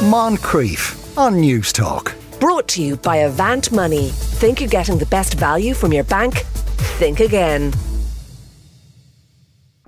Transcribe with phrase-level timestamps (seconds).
[0.00, 2.14] Moncrieff on Newstalk.
[2.40, 4.08] Brought to you by Avant Money.
[4.08, 6.38] Think you're getting the best value from your bank?
[6.96, 7.74] Think again.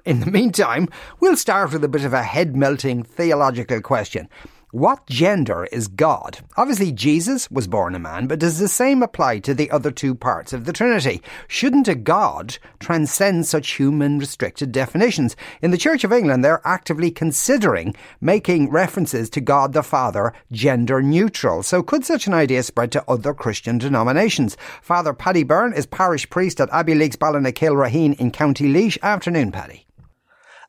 [0.04, 0.90] In the meantime,
[1.21, 4.29] we'll start with a bit of a head melting theological question.
[4.72, 6.39] What gender is God?
[6.57, 10.14] Obviously, Jesus was born a man, but does the same apply to the other two
[10.14, 11.21] parts of the Trinity?
[11.46, 15.36] Shouldn't a God transcend such human restricted definitions?
[15.61, 21.02] In the Church of England, they're actively considering making references to God the Father gender
[21.02, 21.62] neutral.
[21.62, 24.57] So, could such an idea spread to other Christian denominations?
[24.81, 28.96] Father Paddy Byrne is parish priest at Abbeyleix Ballinakill in County Laois.
[29.03, 29.84] Afternoon, Paddy.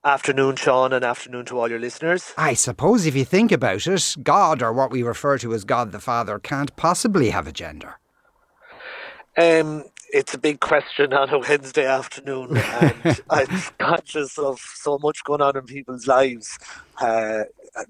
[0.05, 2.34] Afternoon, Sean, and afternoon to all your listeners.
[2.38, 5.93] I suppose if you think about it, God, or what we refer to as God
[5.93, 7.99] the Father, can't possibly have a gender.
[9.38, 15.23] Um, it's a big question on a Wednesday afternoon, and I'm conscious of so much
[15.23, 16.59] going on in people's lives.
[16.99, 17.43] Uh,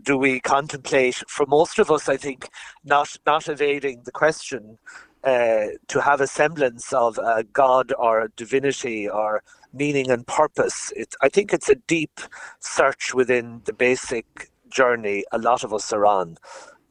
[0.04, 2.48] do we contemplate, for most of us, I think,
[2.86, 4.78] not not evading the question,
[5.24, 9.42] uh, to have a semblance of a God or a divinity or
[9.74, 10.92] meaning and purpose.
[10.96, 12.20] It, I think it's a deep
[12.60, 16.38] search within the basic journey a lot of us are on.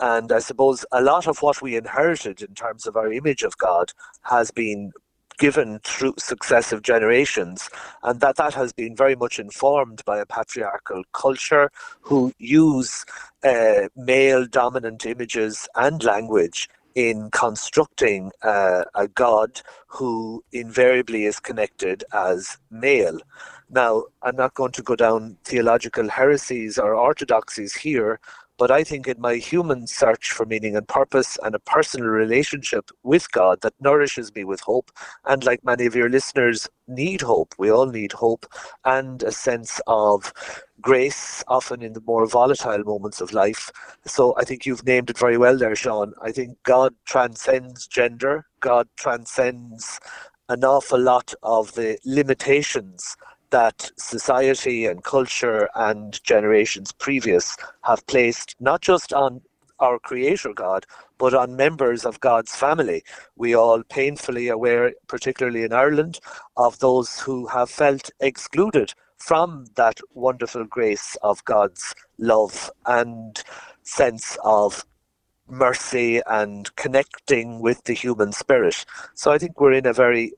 [0.01, 3.57] And I suppose a lot of what we inherited in terms of our image of
[3.59, 4.93] God has been
[5.39, 7.69] given through successive generations,
[8.03, 13.05] and that that has been very much informed by a patriarchal culture who use
[13.45, 22.05] uh, male dominant images and language in constructing uh, a God who invariably is connected
[22.13, 23.19] as male.
[23.71, 28.21] Now, I'm not going to go down theological heresies or orthodoxies here,
[28.63, 32.93] but I think in my human search for meaning and purpose and a personal relationship
[33.03, 34.93] with God that nourishes me with hope,
[35.25, 37.57] and like many of your listeners, need hope.
[37.59, 38.47] We all need hope
[38.85, 40.33] and a sense of
[40.81, 43.69] grace, often in the more volatile moments of life.
[44.07, 46.13] So I think you've named it very well there, Sean.
[46.23, 49.99] I think God transcends gender, God transcends
[50.49, 53.17] an awful lot of the limitations
[53.53, 59.41] that society and culture and generations previous have placed not just on
[59.79, 60.87] our creator God,
[61.19, 63.05] but on members of God's family.
[63.37, 66.21] We all painfully aware, particularly in Ireland,
[66.57, 73.43] of those who have felt excluded from that wonderful grace of God's love and
[73.83, 74.85] sense of
[75.49, 78.85] mercy and connecting with the human spirit.
[79.15, 80.33] So I think we're in a very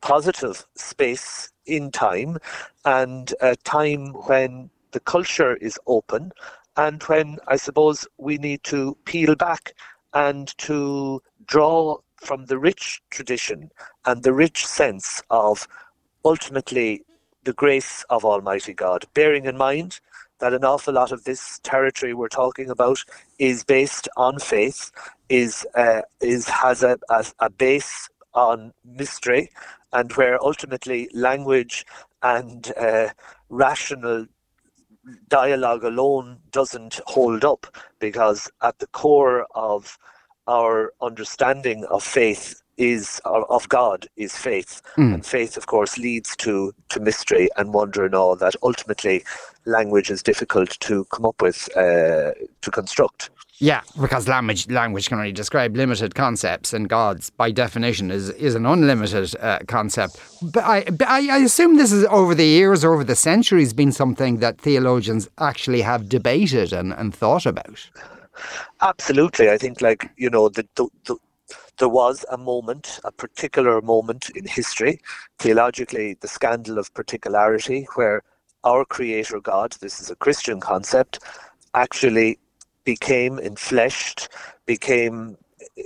[0.00, 2.38] positive space in time
[2.84, 6.32] and a time when the culture is open
[6.76, 9.72] and when I suppose we need to peel back
[10.14, 13.70] and to draw from the rich tradition
[14.04, 15.66] and the rich sense of
[16.24, 17.02] ultimately
[17.44, 20.00] the grace of Almighty God, bearing in mind
[20.40, 22.98] that an awful lot of this territory we're talking about
[23.38, 24.90] is based on faith,
[25.28, 29.50] is uh, is has a, a, a base on mystery,
[29.92, 31.86] and where ultimately language
[32.22, 33.08] and uh,
[33.50, 34.26] rational
[35.28, 37.66] dialogue alone doesn't hold up
[38.00, 39.98] because at the core of
[40.48, 45.14] our understanding of faith is of God is faith, mm.
[45.14, 48.54] and faith, of course, leads to to mystery and wonder and all that.
[48.62, 49.24] Ultimately,
[49.64, 52.32] language is difficult to come up with uh,
[52.62, 53.30] to construct.
[53.58, 58.54] Yeah, because language language can only describe limited concepts, and God's, by definition, is is
[58.54, 60.20] an unlimited uh, concept.
[60.42, 64.40] But I, but I assume this is over the years, over the centuries, been something
[64.40, 67.88] that theologians actually have debated and, and thought about.
[68.82, 71.16] Absolutely, I think like you know the, the, the
[71.78, 75.00] there was a moment, a particular moment in history,
[75.38, 78.22] theologically, the scandal of particularity, where
[78.64, 81.20] our Creator God, this is a Christian concept,
[81.74, 82.38] actually
[82.84, 84.28] became enfleshed,
[84.64, 85.36] became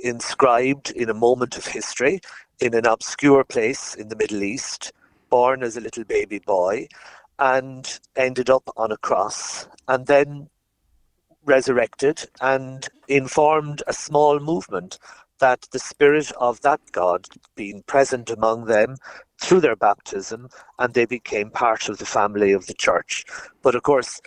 [0.04, 2.20] inscribed in a moment of history
[2.60, 4.92] in an obscure place in the Middle East,
[5.28, 6.86] born as a little baby boy,
[7.38, 10.48] and ended up on a cross, and then
[11.44, 14.98] resurrected and informed a small movement
[15.40, 17.26] that the spirit of that God
[17.56, 18.96] being present among them
[19.40, 20.48] through their baptism,
[20.78, 23.24] and they became part of the family of the church.
[23.62, 24.20] But of course,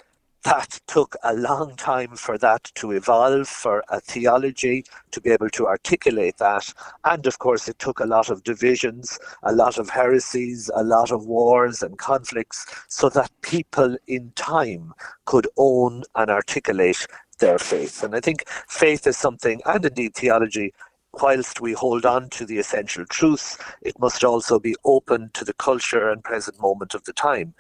[0.43, 5.49] that took a long time for that to evolve, for a theology to be able
[5.51, 6.73] to articulate that.
[7.05, 11.11] And of course, it took a lot of divisions, a lot of heresies, a lot
[11.11, 14.93] of wars and conflicts, so that people in time
[15.25, 17.07] could own and articulate
[17.39, 18.03] their faith.
[18.03, 20.73] And I think faith is something, and indeed theology,
[21.21, 25.53] whilst we hold on to the essential truths, it must also be open to the
[25.53, 27.53] culture and present moment of the time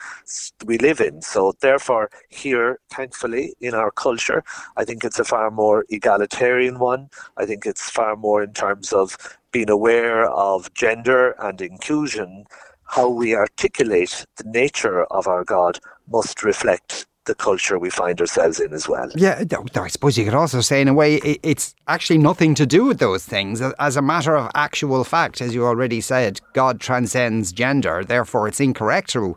[0.65, 1.21] we live in.
[1.21, 4.43] So, therefore, here, thankfully, in our culture,
[4.77, 7.09] I think it's a far more egalitarian one.
[7.37, 9.17] I think it's far more in terms of
[9.51, 12.45] being aware of gender and inclusion.
[12.85, 18.59] How we articulate the nature of our God must reflect the culture we find ourselves
[18.59, 19.09] in as well.
[19.15, 19.43] Yeah,
[19.75, 22.99] I suppose you could also say, in a way, it's actually nothing to do with
[22.99, 23.61] those things.
[23.79, 28.59] As a matter of actual fact, as you already said, God transcends gender, therefore, it's
[28.59, 29.35] incorrect to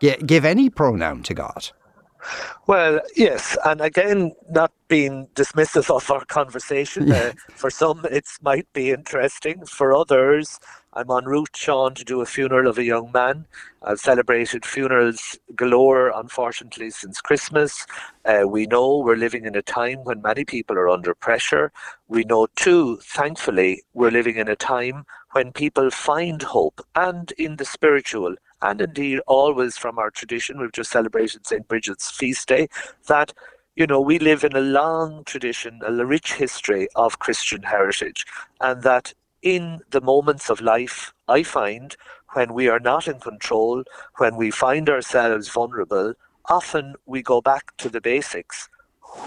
[0.00, 1.70] give any pronoun to God.
[2.66, 7.12] Well, yes, and again, not being dismissive of our conversation.
[7.12, 9.64] Uh, for some, it might be interesting.
[9.64, 10.58] For others,
[10.96, 13.44] I'm en route, Sean, to do a funeral of a young man.
[13.82, 17.86] I've celebrated funerals galore, unfortunately, since Christmas.
[18.24, 21.70] Uh, we know we're living in a time when many people are under pressure.
[22.08, 27.56] We know, too, thankfully, we're living in a time when people find hope and in
[27.56, 31.68] the spiritual and indeed always from our tradition, we've just celebrated St.
[31.68, 32.68] Bridget's feast day,
[33.06, 33.34] that
[33.74, 38.24] you know, we live in a long tradition, a rich history of Christian heritage,
[38.62, 39.12] and that
[39.46, 41.94] in the moments of life, I find
[42.34, 43.84] when we are not in control,
[44.18, 46.14] when we find ourselves vulnerable,
[46.46, 48.68] often we go back to the basics.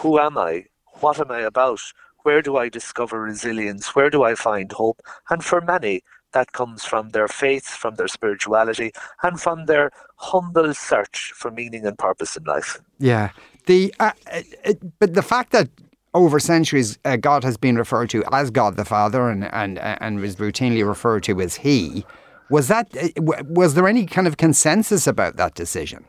[0.02, 0.66] Who am I?
[1.00, 1.80] What am I about?
[2.24, 3.96] Where do I discover resilience?
[3.96, 5.02] Where do I find hope?
[5.30, 8.92] And for many, that comes from their faith, from their spirituality,
[9.24, 12.82] and from their humble search for meaning and purpose in life.
[13.00, 13.30] Yeah,
[13.68, 15.70] the uh, uh, but the fact that
[16.14, 20.20] over centuries uh, God has been referred to as God the Father and and and
[20.20, 22.06] was routinely referred to as He.
[22.50, 26.06] Was that uh, was there any kind of consensus about that decision?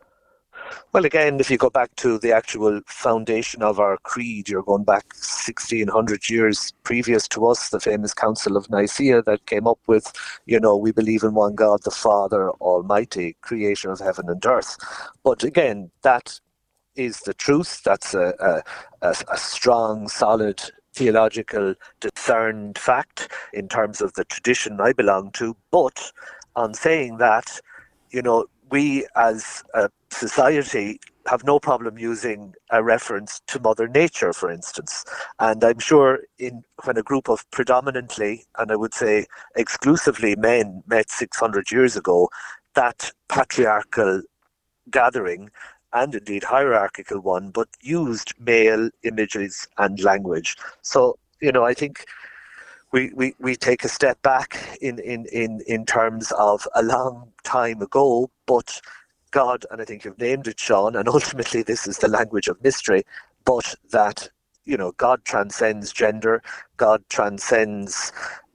[0.92, 4.84] Well, again, if you go back to the actual foundation of our creed, you're going
[4.84, 10.12] back 1600 years previous to us, the famous Council of Nicaea that came up with,
[10.46, 14.76] you know, we believe in one God, the Father Almighty, creator of heaven and earth.
[15.22, 16.40] But again, that
[17.00, 17.82] is the truth.
[17.82, 18.62] That's a,
[19.02, 20.60] a, a strong, solid
[20.94, 25.56] theological discerned fact in terms of the tradition I belong to.
[25.70, 26.12] But
[26.56, 27.60] on saying that,
[28.10, 34.32] you know, we as a society have no problem using a reference to Mother Nature,
[34.32, 35.04] for instance.
[35.38, 39.26] And I'm sure in when a group of predominantly, and I would say
[39.56, 42.28] exclusively men met 600 years ago,
[42.74, 44.22] that patriarchal
[44.90, 45.50] gathering
[45.92, 50.56] and indeed hierarchical one, but used male images and language.
[50.82, 52.06] So, you know, I think
[52.92, 57.32] we, we, we take a step back in, in, in, in terms of a long
[57.44, 58.80] time ago, but
[59.30, 62.62] God, and I think you've named it, Sean, and ultimately this is the language of
[62.62, 63.04] mystery,
[63.44, 64.28] but that,
[64.64, 66.42] you know, God transcends gender,
[66.76, 68.12] God transcends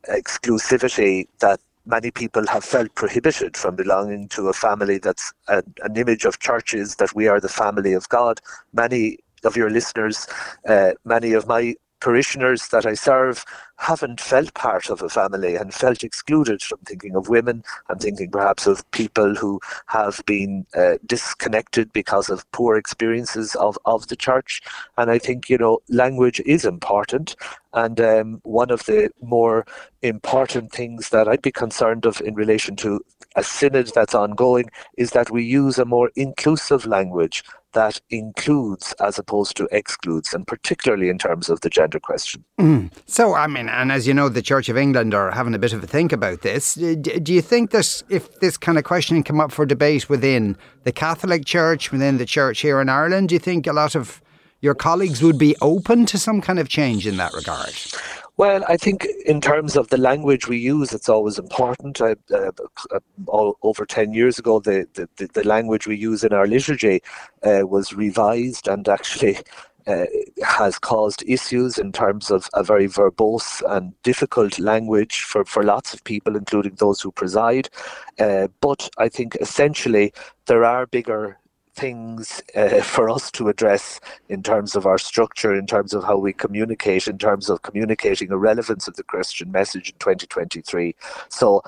[0.09, 5.95] exclusivity that many people have felt prohibited from belonging to a family that's a, an
[5.95, 8.41] image of churches that we are the family of God.
[8.73, 10.27] Many of your listeners,
[10.67, 13.43] uh, many of my parishioners that I serve
[13.77, 17.63] haven't felt part of a family and felt excluded from thinking of women.
[17.89, 23.77] I'm thinking perhaps of people who have been uh, disconnected because of poor experiences of,
[23.85, 24.61] of the church.
[24.97, 27.35] And I think, you know, language is important.
[27.75, 29.65] And um, one of the more
[30.01, 33.01] important things that I'd be concerned of in relation to
[33.35, 37.43] a synod that's ongoing is that we use a more inclusive language
[37.73, 42.45] that includes as opposed to excludes, and particularly in terms of the gender question.
[42.57, 42.89] Mm.
[43.05, 45.73] So, I mean, and as you know, the Church of England are having a bit
[45.73, 46.75] of a think about this.
[46.75, 50.93] Do you think that if this kind of question come up for debate within the
[50.93, 54.21] Catholic Church, within the Church here in Ireland, do you think a lot of
[54.65, 57.73] your colleagues would be open to some kind of change in that regard?
[58.37, 62.01] Well, I think in terms of the language we use, it's always important.
[62.01, 62.51] I, uh,
[62.91, 67.01] uh all, over 10 years ago, the, the, the, language we use in our liturgy
[67.43, 69.37] uh, was revised and actually
[69.87, 70.05] uh,
[70.43, 75.93] has caused issues in terms of a very verbose and difficult language for, for lots
[75.93, 77.69] of people, including those who preside.
[78.19, 80.11] Uh, but I think essentially
[80.47, 81.37] there are bigger
[81.75, 86.17] things uh, for us to address in terms of our structure, in terms of how
[86.17, 90.95] we communicate, in terms of communicating the relevance of the Christian message in 2023.
[91.29, 91.61] So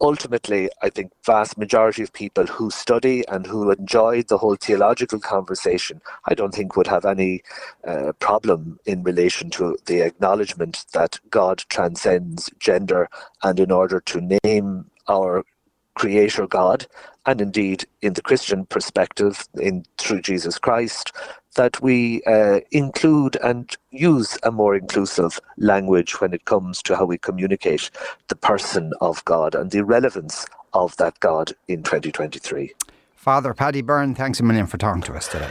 [0.00, 5.20] ultimately, I think vast majority of people who study and who enjoy the whole theological
[5.20, 7.42] conversation, I don't think would have any
[7.86, 13.08] uh, problem in relation to the acknowledgement that God transcends gender,
[13.42, 15.44] and in order to name our
[15.94, 16.86] Creator God,
[17.26, 21.12] and indeed in the Christian perspective, in through Jesus Christ,
[21.54, 27.04] that we uh, include and use a more inclusive language when it comes to how
[27.04, 27.90] we communicate
[28.28, 32.72] the person of God and the relevance of that God in 2023.
[33.14, 35.50] Father Paddy Byrne, thanks a million for talking to us today.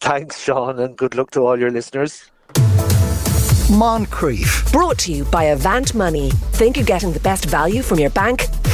[0.00, 2.30] Thanks, Sean, and good luck to all your listeners.
[3.68, 4.70] Moncrieff.
[4.72, 6.30] Brought to you by Avant Money.
[6.52, 8.46] Think you're getting the best value from your bank?